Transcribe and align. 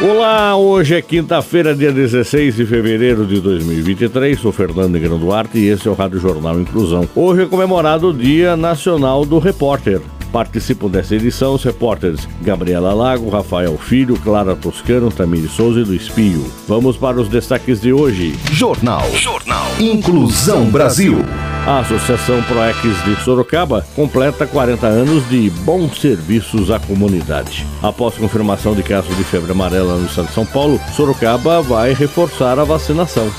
Olá, 0.00 0.56
hoje 0.56 0.96
é 0.96 1.02
quinta-feira, 1.02 1.74
dia 1.74 1.92
16 1.92 2.56
de 2.56 2.66
fevereiro 2.66 3.24
de 3.24 3.40
2023. 3.40 4.38
Sou 4.38 4.50
Fernando 4.50 4.90
Negrão 4.90 5.18
Duarte 5.18 5.58
e 5.58 5.68
esse 5.68 5.86
é 5.86 5.90
o 5.90 5.94
Rádio 5.94 6.18
Jornal 6.18 6.58
Inclusão. 6.60 7.08
Hoje 7.14 7.42
é 7.42 7.46
comemorado 7.46 8.08
o 8.08 8.12
Dia 8.12 8.56
Nacional 8.56 9.24
do 9.24 9.38
Repórter. 9.38 10.00
Participam 10.32 10.88
dessa 10.88 11.14
edição 11.14 11.54
os 11.54 11.62
repórteres 11.62 12.26
Gabriela 12.40 12.94
Lago, 12.94 13.28
Rafael 13.28 13.76
Filho, 13.76 14.16
Clara 14.16 14.56
Toscano, 14.56 15.10
Tamiri 15.12 15.46
Souza 15.46 15.80
e 15.80 15.84
do 15.84 15.94
Espio. 15.94 16.50
Vamos 16.66 16.96
para 16.96 17.20
os 17.20 17.28
destaques 17.28 17.80
de 17.80 17.92
hoje. 17.92 18.34
Jornal. 18.50 19.08
Jornal. 19.14 19.66
Inclusão 19.78 20.64
Brasil. 20.70 21.18
A 21.64 21.78
Associação 21.78 22.42
ProEx 22.42 23.04
de 23.04 23.14
Sorocaba 23.22 23.86
completa 23.94 24.48
40 24.48 24.84
anos 24.84 25.28
de 25.28 25.48
bons 25.48 26.00
serviços 26.00 26.72
à 26.72 26.80
comunidade. 26.80 27.64
Após 27.80 28.16
confirmação 28.16 28.74
de 28.74 28.82
casos 28.82 29.16
de 29.16 29.22
febre 29.22 29.52
amarela 29.52 29.96
no 29.96 30.06
estado 30.06 30.26
de 30.26 30.34
São 30.34 30.44
Paulo, 30.44 30.80
Sorocaba 30.96 31.62
vai 31.62 31.92
reforçar 31.92 32.58
a 32.58 32.64
vacinação. 32.64 33.30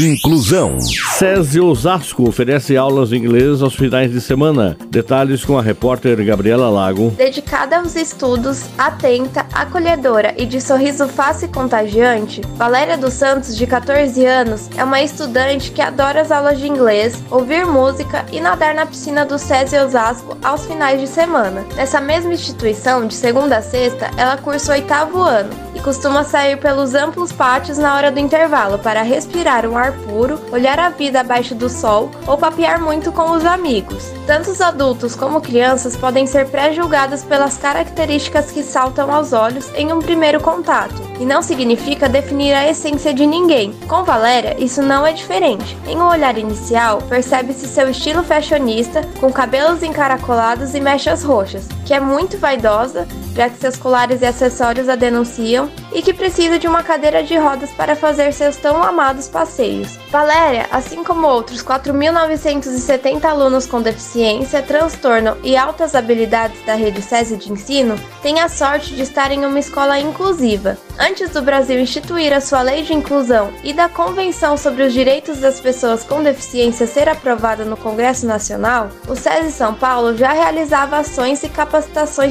Inclusão. 0.00 0.80
SESI 0.80 1.60
Osasco 1.60 2.26
oferece 2.26 2.76
aulas 2.76 3.10
de 3.10 3.16
inglês 3.16 3.62
aos 3.62 3.74
finais 3.74 4.10
de 4.10 4.22
semana. 4.22 4.76
Detalhes 4.88 5.44
com 5.44 5.58
a 5.58 5.62
repórter 5.62 6.24
Gabriela 6.24 6.70
Lago. 6.70 7.10
Dedicada 7.10 7.76
aos 7.76 7.94
estudos, 7.94 8.64
atenta, 8.76 9.46
acolhedora 9.52 10.34
e 10.38 10.46
de 10.46 10.60
sorriso 10.60 11.06
fácil 11.06 11.46
e 11.46 11.52
contagiante, 11.52 12.40
Valéria 12.56 12.96
dos 12.96 13.12
Santos, 13.12 13.56
de 13.56 13.66
14 13.66 14.24
anos, 14.24 14.68
é 14.76 14.82
uma 14.82 15.02
estudante 15.02 15.70
que 15.70 15.82
adora 15.82 16.22
as 16.22 16.32
aulas 16.32 16.58
de 16.58 16.66
inglês, 16.66 17.22
ouvir 17.30 17.65
música 17.66 18.24
e 18.32 18.40
nadar 18.40 18.74
na 18.74 18.86
piscina 18.86 19.24
do 19.24 19.38
SESI 19.38 19.76
Osasco 19.78 20.36
aos 20.42 20.64
finais 20.66 21.00
de 21.00 21.06
semana. 21.06 21.64
Nessa 21.74 22.00
mesma 22.00 22.32
instituição, 22.32 23.06
de 23.06 23.14
segunda 23.14 23.58
a 23.58 23.62
sexta, 23.62 24.10
ela 24.16 24.36
cursa 24.36 24.72
o 24.72 24.74
oitavo 24.74 25.20
ano 25.20 25.65
e 25.76 25.80
costuma 25.80 26.24
sair 26.24 26.56
pelos 26.56 26.94
amplos 26.94 27.30
pátios 27.30 27.76
na 27.76 27.94
hora 27.94 28.10
do 28.10 28.18
intervalo 28.18 28.78
para 28.78 29.02
respirar 29.02 29.66
um 29.66 29.76
ar 29.76 29.92
puro, 29.92 30.40
olhar 30.50 30.78
a 30.80 30.88
vida 30.88 31.20
abaixo 31.20 31.54
do 31.54 31.68
sol 31.68 32.10
ou 32.26 32.38
papear 32.38 32.80
muito 32.80 33.12
com 33.12 33.32
os 33.32 33.44
amigos. 33.44 34.10
Tanto 34.26 34.50
os 34.50 34.60
adultos 34.62 35.14
como 35.14 35.40
crianças 35.40 35.94
podem 35.94 36.26
ser 36.26 36.48
pré-julgados 36.48 37.22
pelas 37.22 37.58
características 37.58 38.50
que 38.50 38.62
saltam 38.62 39.12
aos 39.14 39.34
olhos 39.34 39.70
em 39.74 39.92
um 39.92 39.98
primeiro 39.98 40.40
contato, 40.40 40.94
e 41.20 41.26
não 41.26 41.42
significa 41.42 42.08
definir 42.08 42.54
a 42.54 42.68
essência 42.68 43.12
de 43.12 43.26
ninguém. 43.26 43.72
Com 43.86 44.02
Valéria, 44.02 44.56
isso 44.58 44.80
não 44.82 45.06
é 45.06 45.12
diferente. 45.12 45.76
Em 45.86 45.96
um 45.96 46.08
olhar 46.08 46.38
inicial, 46.38 47.02
percebe-se 47.02 47.68
seu 47.68 47.90
estilo 47.90 48.24
fashionista, 48.24 49.02
com 49.20 49.30
cabelos 49.30 49.82
encaracolados 49.82 50.74
e 50.74 50.80
mechas 50.80 51.22
roxas, 51.22 51.68
que 51.86 51.94
é 51.94 52.00
muito 52.00 52.36
vaidosa, 52.36 53.06
já 53.34 53.48
que 53.48 53.58
seus 53.58 53.76
colares 53.76 54.20
e 54.20 54.26
acessórios 54.26 54.88
a 54.88 54.96
denunciam, 54.96 55.70
e 55.94 56.02
que 56.02 56.12
precisa 56.12 56.58
de 56.58 56.66
uma 56.66 56.82
cadeira 56.82 57.22
de 57.22 57.36
rodas 57.38 57.70
para 57.70 57.94
fazer 57.94 58.32
seus 58.32 58.56
tão 58.56 58.82
amados 58.82 59.28
passeios. 59.28 59.96
Valéria, 60.10 60.66
assim 60.72 61.04
como 61.04 61.28
outros 61.28 61.62
4.970 61.62 63.24
alunos 63.24 63.66
com 63.66 63.80
deficiência, 63.80 64.62
transtorno 64.62 65.36
e 65.44 65.56
altas 65.56 65.94
habilidades 65.94 66.60
da 66.66 66.74
rede 66.74 67.00
SESI 67.00 67.36
de 67.36 67.52
ensino, 67.52 67.94
tem 68.20 68.40
a 68.40 68.48
sorte 68.48 68.94
de 68.94 69.02
estar 69.02 69.30
em 69.30 69.46
uma 69.46 69.58
escola 69.58 69.98
inclusiva. 69.98 70.76
Antes 70.98 71.30
do 71.30 71.42
Brasil 71.42 71.78
instituir 71.78 72.32
a 72.32 72.40
sua 72.40 72.62
lei 72.62 72.82
de 72.82 72.94
inclusão 72.94 73.52
e 73.62 73.72
da 73.72 73.88
Convenção 73.88 74.56
sobre 74.56 74.82
os 74.82 74.92
Direitos 74.92 75.38
das 75.38 75.60
Pessoas 75.60 76.02
com 76.02 76.22
Deficiência 76.22 76.86
ser 76.86 77.08
aprovada 77.08 77.64
no 77.64 77.76
Congresso 77.76 78.26
Nacional, 78.26 78.88
o 79.06 79.14
SESI 79.14 79.52
São 79.52 79.74
Paulo 79.74 80.16
já 80.16 80.32
realizava 80.32 80.96
ações 80.96 81.42
e 81.44 81.48
capacitações 81.48 81.75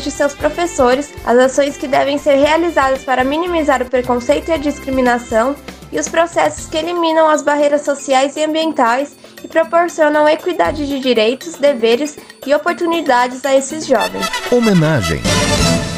de 0.04 0.12
seus 0.12 0.34
professores, 0.34 1.14
as 1.26 1.38
ações 1.38 1.78
que 1.78 1.88
devem 1.88 2.18
ser 2.18 2.36
realizadas 2.36 3.04
para 3.04 3.24
minimizar 3.24 3.82
o 3.82 3.86
preconceito 3.86 4.50
e 4.50 4.54
a 4.54 4.58
discriminação 4.58 5.56
e 5.92 6.00
os 6.00 6.10
processos 6.10 6.66
que 6.66 6.78
eliminam 6.78 7.30
as 7.30 7.42
barreiras 7.42 7.82
sociais 7.82 8.36
e 8.36 8.44
ambientais 8.44 9.16
e 9.44 9.48
proporcionam 9.48 10.28
equidade 10.28 10.88
de 10.88 11.00
direitos, 11.00 11.56
deveres 11.56 12.18
e 12.46 12.54
oportunidades 12.54 13.46
a 13.46 13.56
esses 13.56 13.86
jovens. 13.86 14.26
Homenagem. 14.52 15.22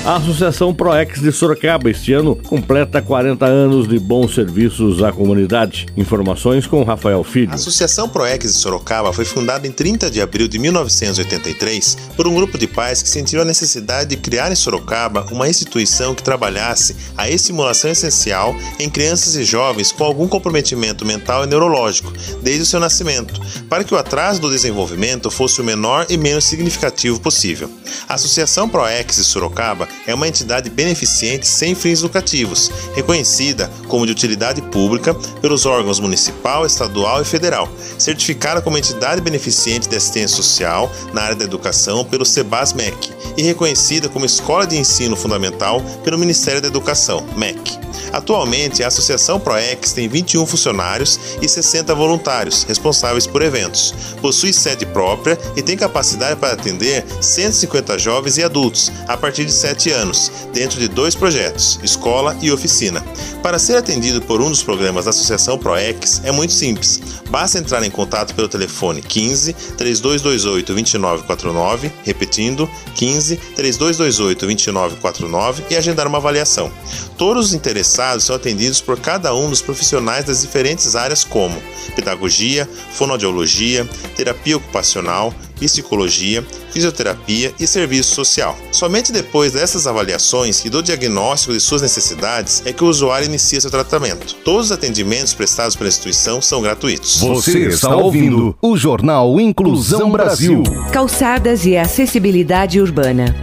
A 0.08 0.16
Associação 0.16 0.74
ProEx 0.74 1.20
de 1.20 1.34
Sorocaba 1.34 1.90
este 1.90 2.14
ano 2.14 2.34
completa 2.34 3.02
40 3.02 3.46
anos 3.46 3.90
de 3.90 4.00
bons 4.00 4.34
serviços 4.34 5.04
à 5.04 5.12
comunidade. 5.12 5.86
Informações 5.98 6.66
com 6.66 6.82
Rafael 6.84 7.22
Filho. 7.26 7.52
A 7.52 7.56
Associação 7.56 8.08
ProEx 8.08 8.54
de 8.54 8.58
Sorocaba 8.58 9.12
foi 9.12 9.26
fundada 9.26 9.68
em 9.68 9.72
30 9.72 10.10
de 10.10 10.22
abril 10.22 10.48
de 10.48 10.60
1983 10.60 11.98
por 12.16 12.26
um 12.26 12.34
grupo 12.34 12.58
de 12.58 12.67
pais 12.78 13.02
que 13.02 13.10
sentiram 13.10 13.42
a 13.42 13.46
necessidade 13.46 14.12
de 14.12 14.18
criar 14.18 14.52
em 14.52 14.56
Sorocaba 14.56 15.26
uma 15.32 15.50
instituição 15.50 16.14
que 16.14 16.22
trabalhasse 16.22 16.96
a 17.18 17.28
estimulação 17.28 17.90
essencial 17.90 18.56
em 18.78 18.88
crianças 18.88 19.36
e 19.36 19.44
jovens 19.44 19.92
com 19.92 20.04
algum 20.04 20.28
comprometimento 20.28 21.04
mental 21.04 21.44
e 21.44 21.48
neurológico 21.48 22.14
desde 22.44 22.62
o 22.62 22.66
seu 22.68 22.80
nascimento, 22.80 23.42
para 23.68 23.84
que 23.84 23.96
o 23.96 23.98
atraso 23.98 24.40
do 24.40 24.52
desenvolvimento 24.52 25.32
fosse 25.32 25.60
o 25.60 25.64
menor 25.64 26.06
e 26.08 26.18
menos 26.18 26.46
significativo 26.46 27.20
possível. 27.20 27.68
A 28.08 28.14
Associação 28.14 28.70
ProEx 28.70 29.16
de 29.16 29.24
Sorocaba 29.24 29.88
é 30.06 30.14
uma 30.14 30.28
entidade 30.28 30.70
beneficente 30.70 31.48
sem 31.48 31.74
fins 31.74 32.02
lucrativos, 32.02 32.72
reconhecida 32.94 33.72
como 33.88 34.06
de 34.06 34.12
utilidade 34.12 34.62
pública 34.62 35.16
pelos 35.42 35.66
órgãos 35.66 36.00
municipal, 36.00 36.64
estadual 36.64 37.24
e 37.24 37.26
federal, 37.26 37.68
certificada 37.98 38.62
como 38.62 38.78
entidade 38.78 39.20
beneficente 39.20 39.90
de 39.90 39.96
assistência 39.96 40.38
social 40.38 40.92
na 41.12 41.24
área 41.24 41.36
da 41.36 41.44
educação 41.44 42.06
pelo 42.06 42.24
SEBAS-MEC 42.68 43.14
e 43.38 43.44
reconhecida 43.44 44.10
como 44.10 44.26
escola 44.26 44.66
de 44.66 44.78
ensino 44.78 45.16
fundamental 45.16 45.82
pelo 46.04 46.18
Ministério 46.18 46.62
da 46.62 46.68
Educação, 46.68 47.26
MEC. 47.36 47.87
Atualmente, 48.12 48.84
a 48.84 48.88
Associação 48.88 49.40
ProEx 49.40 49.92
tem 49.92 50.08
21 50.08 50.46
funcionários 50.46 51.20
e 51.42 51.48
60 51.48 51.94
voluntários 51.94 52.64
responsáveis 52.64 53.28
por 53.28 53.42
eventos. 53.42 53.94
Possui 54.22 54.54
sede 54.54 54.86
própria 54.86 55.38
e 55.56 55.62
tem 55.62 55.76
capacidade 55.76 56.40
para 56.40 56.54
atender 56.54 57.06
150 57.22 58.00
jovens 58.00 58.38
e 58.38 58.44
adultos 58.44 58.92
a 59.08 59.18
partir 59.18 59.46
de 59.46 59.52
7 59.52 59.92
anos, 59.92 60.32
dentro 60.54 60.80
de 60.80 60.88
dois 60.88 61.16
projetos, 61.16 61.80
escola 61.84 62.36
e 62.42 62.52
oficina. 62.52 63.04
Para 63.44 63.60
ser 63.60 63.78
atendido 63.78 64.22
por 64.22 64.42
um 64.42 64.50
dos 64.50 64.64
programas 64.64 65.06
da 65.06 65.12
Associação 65.12 65.58
ProEx 65.58 66.22
é 66.24 66.32
muito 66.32 66.54
simples. 66.54 67.02
Basta 67.30 67.60
entrar 67.60 67.84
em 67.84 67.92
contato 67.92 68.34
pelo 68.34 68.48
telefone 68.48 69.02
15 69.02 69.54
3228 69.54 70.74
2949, 70.74 71.92
repetindo 72.04 72.70
15 72.96 73.36
3228 73.56 74.40
2949 74.40 75.64
e 75.70 75.76
agendar 75.76 76.08
uma 76.08 76.18
avaliação. 76.18 76.72
Todos 77.18 77.48
os 77.48 77.54
interessados 77.54 77.97
são 78.24 78.36
atendidos 78.36 78.80
por 78.80 79.00
cada 79.00 79.34
um 79.34 79.50
dos 79.50 79.62
profissionais 79.62 80.26
das 80.26 80.42
diferentes 80.42 80.96
áreas 80.96 81.24
como 81.24 81.62
pedagogia, 81.96 82.68
fonoaudiologia, 82.92 83.88
terapia 84.16 84.58
ocupacional, 84.58 85.34
psicologia, 85.60 86.46
fisioterapia 86.72 87.54
e 87.60 87.66
serviço 87.66 88.14
social. 88.14 88.58
Somente 88.72 89.12
depois 89.12 89.54
dessas 89.54 89.88
avaliações 89.88 90.64
e 90.64 90.70
do 90.70 90.84
diagnóstico 90.84 91.54
de 91.54 91.60
suas 91.60 91.82
necessidades 91.82 92.62
é 92.66 92.72
que 92.72 92.84
o 92.84 92.88
usuário 92.88 93.26
inicia 93.26 93.60
seu 93.60 93.72
tratamento. 93.72 94.36
Todos 94.46 94.68
os 94.68 94.72
atendimentos 94.72 95.34
prestados 95.34 95.76
pela 95.76 95.90
instituição 95.90 96.42
são 96.42 96.62
gratuitos. 96.62 97.18
Você 97.18 97.68
está 97.68 97.96
ouvindo 97.96 98.56
o 98.62 98.78
Jornal 98.78 99.40
Inclusão 99.40 100.12
Brasil. 100.12 100.64
Calçadas 100.92 101.66
e 101.66 101.76
acessibilidade 101.76 102.80
urbana. 102.80 103.36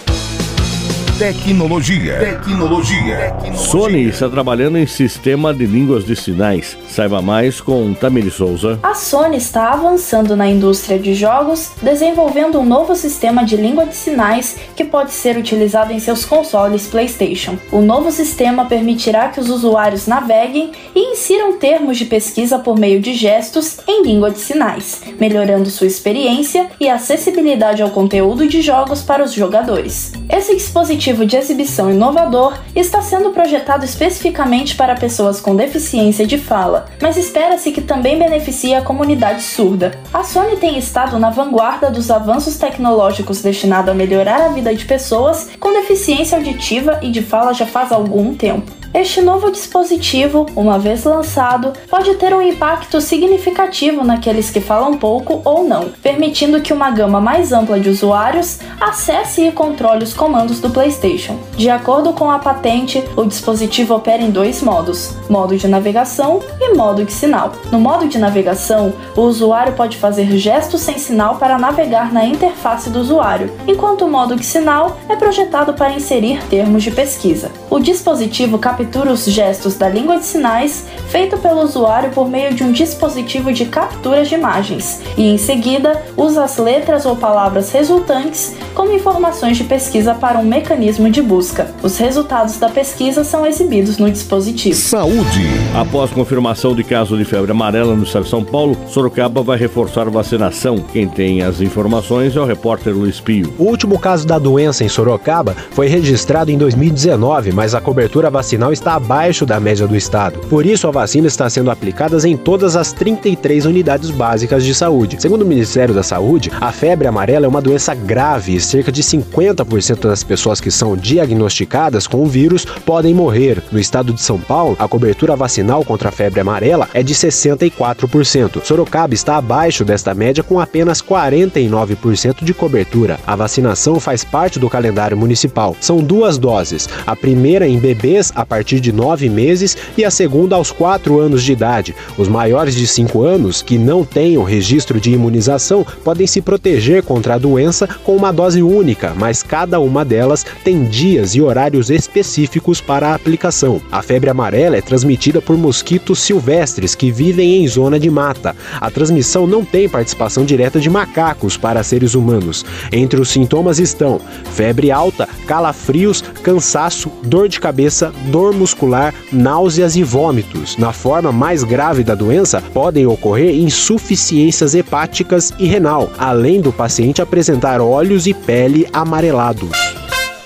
Tecnologia. 1.20 2.18
Tecnologia. 2.18 3.36
Sony 3.54 4.08
está 4.08 4.26
trabalhando 4.26 4.78
em 4.78 4.86
sistema 4.86 5.52
de 5.52 5.66
línguas 5.66 6.02
de 6.02 6.16
sinais. 6.16 6.78
Saiba 6.88 7.20
mais 7.20 7.60
com 7.60 7.92
Tamiri 7.92 8.30
Souza. 8.30 8.80
A 8.82 8.94
Sony 8.94 9.36
está 9.36 9.70
avançando 9.70 10.34
na 10.34 10.48
indústria 10.48 10.98
de 10.98 11.12
jogos, 11.12 11.72
desenvolvendo 11.82 12.58
um 12.58 12.64
novo 12.64 12.96
sistema 12.96 13.44
de 13.44 13.54
língua 13.54 13.84
de 13.84 13.94
sinais 13.94 14.56
que 14.74 14.82
pode 14.82 15.12
ser 15.12 15.36
utilizado 15.36 15.92
em 15.92 16.00
seus 16.00 16.24
consoles 16.24 16.86
PlayStation. 16.86 17.58
O 17.70 17.82
novo 17.82 18.10
sistema 18.10 18.64
permitirá 18.64 19.28
que 19.28 19.40
os 19.40 19.50
usuários 19.50 20.06
naveguem 20.06 20.72
e 20.94 21.12
insiram 21.12 21.58
termos 21.58 21.98
de 21.98 22.06
pesquisa 22.06 22.58
por 22.58 22.78
meio 22.78 22.98
de 22.98 23.12
gestos 23.12 23.76
em 23.86 24.04
língua 24.04 24.30
de 24.30 24.38
sinais, 24.38 25.02
melhorando 25.20 25.68
sua 25.68 25.86
experiência 25.86 26.70
e 26.80 26.88
acessibilidade 26.88 27.82
ao 27.82 27.90
conteúdo 27.90 28.48
de 28.48 28.62
jogos 28.62 29.02
para 29.02 29.22
os 29.22 29.34
jogadores. 29.34 30.12
Esse 30.26 30.54
dispositivo 30.54 31.09
dispositivo 31.10 31.26
de 31.26 31.36
exibição 31.36 31.90
inovador 31.90 32.58
está 32.74 33.02
sendo 33.02 33.30
projetado 33.30 33.84
especificamente 33.84 34.76
para 34.76 34.94
pessoas 34.94 35.40
com 35.40 35.56
deficiência 35.56 36.26
de 36.26 36.38
fala, 36.38 36.86
mas 37.00 37.16
espera-se 37.16 37.72
que 37.72 37.80
também 37.80 38.18
beneficie 38.18 38.74
a 38.74 38.82
comunidade 38.82 39.42
surda. 39.42 39.98
A 40.12 40.22
Sony 40.22 40.56
tem 40.56 40.78
estado 40.78 41.18
na 41.18 41.30
vanguarda 41.30 41.90
dos 41.90 42.10
avanços 42.10 42.56
tecnológicos 42.56 43.42
destinados 43.42 43.90
a 43.90 43.94
melhorar 43.94 44.42
a 44.42 44.48
vida 44.48 44.74
de 44.74 44.84
pessoas 44.84 45.48
com 45.58 45.72
deficiência 45.72 46.38
auditiva 46.38 47.00
e 47.02 47.10
de 47.10 47.22
fala 47.22 47.52
já 47.52 47.66
faz 47.66 47.90
algum 47.92 48.34
tempo. 48.34 48.79
Este 48.92 49.22
novo 49.22 49.52
dispositivo, 49.52 50.46
uma 50.56 50.76
vez 50.76 51.04
lançado, 51.04 51.72
pode 51.88 52.12
ter 52.16 52.34
um 52.34 52.42
impacto 52.42 53.00
significativo 53.00 54.02
naqueles 54.02 54.50
que 54.50 54.60
falam 54.60 54.98
pouco 54.98 55.40
ou 55.44 55.62
não, 55.62 55.90
permitindo 56.02 56.60
que 56.60 56.72
uma 56.72 56.90
gama 56.90 57.20
mais 57.20 57.52
ampla 57.52 57.78
de 57.78 57.88
usuários 57.88 58.58
acesse 58.80 59.46
e 59.46 59.52
controle 59.52 60.02
os 60.02 60.12
comandos 60.12 60.60
do 60.60 60.70
PlayStation. 60.70 61.38
De 61.56 61.70
acordo 61.70 62.12
com 62.12 62.28
a 62.28 62.40
patente, 62.40 63.04
o 63.14 63.24
dispositivo 63.24 63.94
opera 63.94 64.22
em 64.22 64.30
dois 64.32 64.60
modos: 64.60 65.14
modo 65.28 65.56
de 65.56 65.68
navegação 65.68 66.40
e 66.60 66.74
modo 66.74 67.04
de 67.04 67.12
sinal. 67.12 67.52
No 67.70 67.78
modo 67.78 68.08
de 68.08 68.18
navegação, 68.18 68.92
o 69.16 69.20
usuário 69.20 69.74
pode 69.74 69.98
fazer 69.98 70.36
gestos 70.36 70.80
sem 70.80 70.98
sinal 70.98 71.36
para 71.36 71.56
navegar 71.56 72.12
na 72.12 72.24
interface 72.24 72.90
do 72.90 72.98
usuário, 72.98 73.52
enquanto 73.68 74.04
o 74.04 74.10
modo 74.10 74.34
de 74.34 74.44
sinal 74.44 74.98
é 75.08 75.14
projetado 75.14 75.74
para 75.74 75.92
inserir 75.92 76.42
termos 76.48 76.82
de 76.82 76.90
pesquisa. 76.90 77.52
O 77.70 77.78
dispositivo 77.78 78.58
captura 78.80 79.12
os 79.12 79.26
gestos 79.26 79.76
da 79.76 79.88
língua 79.88 80.16
de 80.18 80.24
sinais 80.24 80.86
feito 81.08 81.36
pelo 81.36 81.62
usuário 81.62 82.10
por 82.10 82.28
meio 82.28 82.54
de 82.54 82.64
um 82.64 82.72
dispositivo 82.72 83.52
de 83.52 83.66
captura 83.66 84.24
de 84.24 84.34
imagens 84.34 85.02
e, 85.18 85.28
em 85.28 85.36
seguida, 85.36 86.02
usa 86.16 86.44
as 86.44 86.56
letras 86.56 87.04
ou 87.04 87.14
palavras 87.14 87.70
resultantes 87.72 88.54
como 88.74 88.92
informações 88.92 89.58
de 89.58 89.64
pesquisa 89.64 90.14
para 90.14 90.38
um 90.38 90.44
mecanismo 90.44 91.10
de 91.10 91.20
busca. 91.20 91.74
Os 91.82 91.98
resultados 91.98 92.56
da 92.56 92.68
pesquisa 92.68 93.22
são 93.22 93.44
exibidos 93.46 93.98
no 93.98 94.10
dispositivo. 94.10 94.76
Saúde. 94.76 95.46
Após 95.74 96.10
confirmação 96.10 96.74
de 96.74 96.82
caso 96.82 97.18
de 97.18 97.24
febre 97.24 97.50
amarela 97.50 97.94
no 97.94 98.04
estado 98.04 98.24
de 98.24 98.30
São 98.30 98.42
Paulo, 98.42 98.76
Sorocaba 98.88 99.42
vai 99.42 99.58
reforçar 99.58 100.06
a 100.06 100.10
vacinação. 100.10 100.78
Quem 100.78 101.06
tem 101.06 101.42
as 101.42 101.60
informações 101.60 102.34
é 102.34 102.40
o 102.40 102.46
repórter 102.46 102.94
Luiz 102.94 103.20
Pio. 103.20 103.52
O 103.58 103.64
último 103.64 103.98
caso 103.98 104.26
da 104.26 104.38
doença 104.38 104.84
em 104.84 104.88
Sorocaba 104.88 105.54
foi 105.72 105.88
registrado 105.88 106.50
em 106.50 106.56
2019, 106.56 107.52
mas 107.52 107.74
a 107.74 107.80
cobertura 107.80 108.30
vacinal 108.30 108.69
está 108.72 108.94
abaixo 108.94 109.46
da 109.46 109.58
média 109.58 109.86
do 109.86 109.96
estado. 109.96 110.38
Por 110.48 110.66
isso, 110.66 110.86
a 110.86 110.90
vacina 110.90 111.26
está 111.26 111.48
sendo 111.48 111.70
aplicada 111.70 112.10
em 112.28 112.36
todas 112.36 112.76
as 112.76 112.92
33 112.92 113.66
unidades 113.66 114.10
básicas 114.10 114.64
de 114.64 114.74
saúde. 114.74 115.16
Segundo 115.20 115.42
o 115.42 115.46
Ministério 115.46 115.94
da 115.94 116.02
Saúde, 116.02 116.50
a 116.60 116.72
febre 116.72 117.06
amarela 117.06 117.46
é 117.46 117.48
uma 117.48 117.62
doença 117.62 117.94
grave 117.94 118.56
e 118.56 118.60
cerca 118.60 118.90
de 118.90 119.02
50% 119.02 120.08
das 120.08 120.24
pessoas 120.24 120.60
que 120.60 120.70
são 120.70 120.96
diagnosticadas 120.96 122.06
com 122.06 122.22
o 122.22 122.26
vírus 122.26 122.64
podem 122.64 123.14
morrer. 123.14 123.62
No 123.70 123.78
estado 123.78 124.12
de 124.12 124.20
São 124.20 124.38
Paulo, 124.38 124.76
a 124.78 124.88
cobertura 124.88 125.36
vacinal 125.36 125.84
contra 125.84 126.08
a 126.08 126.12
febre 126.12 126.40
amarela 126.40 126.88
é 126.92 127.02
de 127.02 127.14
64%. 127.14 128.64
Sorocaba 128.64 129.14
está 129.14 129.36
abaixo 129.36 129.84
desta 129.84 130.14
média 130.14 130.42
com 130.42 130.58
apenas 130.58 131.00
49% 131.00 132.42
de 132.42 132.52
cobertura. 132.52 133.18
A 133.26 133.36
vacinação 133.36 134.00
faz 134.00 134.24
parte 134.24 134.58
do 134.58 134.68
calendário 134.68 135.16
municipal. 135.16 135.76
São 135.80 135.98
duas 135.98 136.38
doses. 136.38 136.88
A 137.06 137.14
primeira 137.14 137.68
em 137.68 137.78
bebês 137.78 138.32
a 138.34 138.44
partir 138.44 138.59
de 138.62 138.92
9 138.92 139.28
meses 139.28 139.76
e 139.96 140.04
a 140.04 140.10
segunda 140.10 140.56
aos 140.56 140.70
4 140.70 141.18
anos 141.18 141.42
de 141.42 141.52
idade. 141.52 141.94
Os 142.18 142.28
maiores 142.28 142.74
de 142.74 142.86
5 142.86 143.22
anos 143.22 143.62
que 143.62 143.78
não 143.78 144.04
tenham 144.04 144.42
registro 144.42 145.00
de 145.00 145.10
imunização 145.12 145.86
podem 146.04 146.26
se 146.26 146.40
proteger 146.40 147.02
contra 147.02 147.34
a 147.34 147.38
doença 147.38 147.88
com 148.04 148.16
uma 148.16 148.32
dose 148.32 148.62
única, 148.62 149.14
mas 149.16 149.42
cada 149.42 149.80
uma 149.80 150.04
delas 150.04 150.44
tem 150.64 150.84
dias 150.84 151.34
e 151.34 151.40
horários 151.40 151.90
específicos 151.90 152.80
para 152.80 153.08
a 153.08 153.14
aplicação. 153.14 153.80
A 153.90 154.02
febre 154.02 154.30
amarela 154.30 154.76
é 154.76 154.80
transmitida 154.80 155.40
por 155.40 155.56
mosquitos 155.56 156.20
silvestres 156.20 156.94
que 156.94 157.10
vivem 157.10 157.62
em 157.62 157.68
zona 157.68 157.98
de 157.98 158.10
mata. 158.10 158.54
A 158.80 158.90
transmissão 158.90 159.46
não 159.46 159.64
tem 159.64 159.88
participação 159.88 160.44
direta 160.44 160.80
de 160.80 160.90
macacos 160.90 161.56
para 161.56 161.82
seres 161.82 162.14
humanos. 162.14 162.64
Entre 162.92 163.20
os 163.20 163.30
sintomas 163.30 163.78
estão 163.78 164.20
febre 164.52 164.90
alta, 164.90 165.28
calafrios, 165.46 166.22
cansaço, 166.42 167.10
dor 167.22 167.48
de 167.48 167.60
cabeça, 167.60 168.12
dor 168.26 168.49
muscular, 168.52 169.14
náuseas 169.32 169.96
e 169.96 170.02
vômitos. 170.02 170.76
Na 170.76 170.92
forma 170.92 171.32
mais 171.32 171.64
grave 171.64 172.02
da 172.02 172.14
doença, 172.14 172.62
podem 172.72 173.06
ocorrer 173.06 173.54
insuficiências 173.54 174.74
hepáticas 174.74 175.52
e 175.58 175.66
renal, 175.66 176.10
além 176.18 176.60
do 176.60 176.72
paciente 176.72 177.22
apresentar 177.22 177.80
olhos 177.80 178.26
e 178.26 178.34
pele 178.34 178.86
amarelados. 178.92 179.70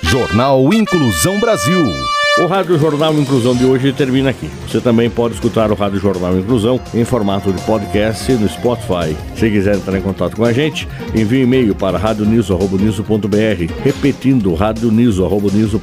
Jornal 0.03 0.73
Inclusão 0.73 1.41
Brasil. 1.41 1.93
O 2.37 2.47
Rádio 2.47 2.77
Jornal 2.79 3.15
Inclusão 3.15 3.55
de 3.55 3.65
hoje 3.65 3.93
termina 3.93 4.31
aqui. 4.31 4.51
Você 4.67 4.81
também 4.81 5.09
pode 5.09 5.35
escutar 5.35 5.71
o 5.71 5.75
Rádio 5.77 6.01
Jornal 6.01 6.37
Inclusão 6.37 6.81
em 6.93 7.05
formato 7.05 7.53
de 7.53 7.63
podcast 7.63 8.33
no 8.33 8.49
Spotify. 8.49 9.17
Se 9.37 9.49
quiser 9.49 9.77
entrar 9.77 9.97
em 9.97 10.03
contato 10.03 10.35
com 10.35 10.45
a 10.45 10.53
gente, 10.53 10.89
envie 11.15 11.39
um 11.39 11.43
e-mail 11.45 11.77
para 11.77 11.97
radioniso.br, 11.97 13.73
repetindo 13.85 14.53
radioniso.br 14.53 15.79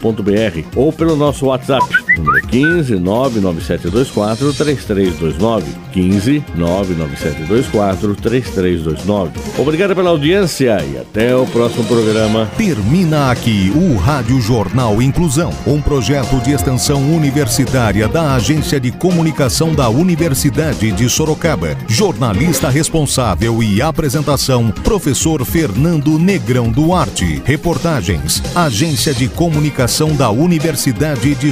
ou 0.75 0.91
pelo 0.91 1.15
nosso 1.15 1.45
WhatsApp 1.45 2.00
número 2.17 2.37
é 2.37 2.41
15 2.41 2.95
99724 2.95 4.53
3329. 4.53 5.65
15 5.91 6.43
99724 6.55 8.15
3329. 8.15 9.31
Obrigado 9.57 9.95
pela 9.95 10.09
audiência 10.09 10.83
e 10.83 10.97
até 10.97 11.35
o 11.35 11.45
próximo 11.45 11.83
programa. 11.85 12.49
Termina 12.57 13.31
aqui 13.31 13.71
o 13.75 13.97
Rádio 13.97 14.39
Jornal 14.39 15.01
Inclusão, 15.01 15.51
um 15.67 15.81
projeto 15.81 16.41
de 16.41 16.51
extensão 16.51 17.01
universitária 17.15 18.07
da 18.07 18.35
Agência 18.35 18.79
de 18.79 18.91
Comunicação 18.91 19.73
da 19.73 19.89
Universidade 19.89 20.91
de 20.91 21.09
Sorocaba. 21.09 21.75
Jornalista 21.87 22.69
responsável 22.69 23.61
e 23.61 23.81
apresentação, 23.81 24.71
professor 24.83 25.43
Fernando 25.45 26.17
Negrão 26.17 26.71
Duarte. 26.71 27.41
Reportagens, 27.45 28.41
Agência 28.55 29.13
de 29.13 29.27
Comunicação 29.27 30.15
da 30.15 30.29
Universidade 30.29 31.35
de 31.35 31.51